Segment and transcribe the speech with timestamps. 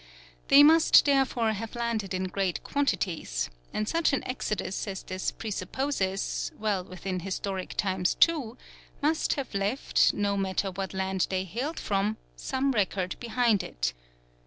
[0.47, 6.51] They must therefore have landed in great quantities, and such an exodus as this presupposes,
[6.57, 8.57] well within historic times too,
[9.03, 13.93] must have left, no matter what land they hailed from, some record behind it.